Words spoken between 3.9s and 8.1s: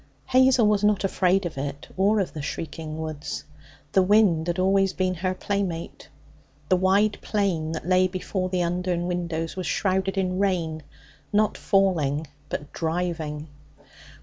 The wind had always been her playmate. The wide plain that lay